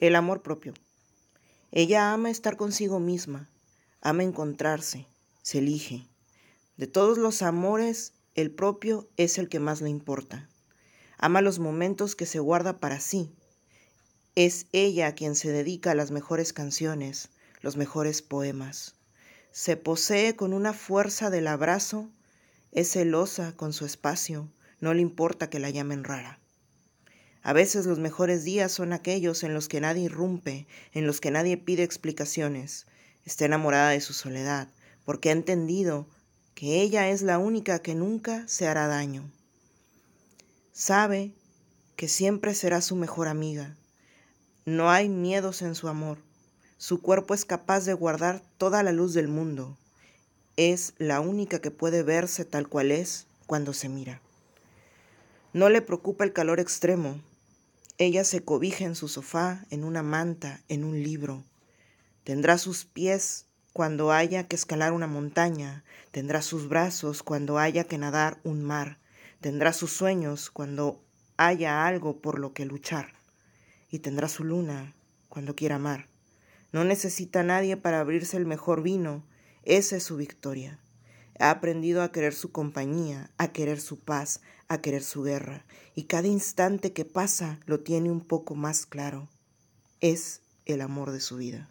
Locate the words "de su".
33.90-34.12, 91.12-91.38